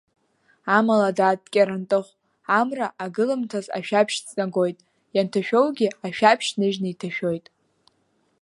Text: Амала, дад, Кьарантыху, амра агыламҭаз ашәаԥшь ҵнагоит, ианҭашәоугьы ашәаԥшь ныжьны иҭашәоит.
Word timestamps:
Амала, 0.77 1.09
дад, 1.17 1.41
Кьарантыху, 1.53 2.17
амра 2.59 2.87
агыламҭаз 3.03 3.65
ашәаԥшь 3.77 4.19
ҵнагоит, 4.27 4.77
ианҭашәоугьы 5.15 5.87
ашәаԥшь 6.05 6.51
ныжьны 6.59 6.87
иҭашәоит. 6.91 7.45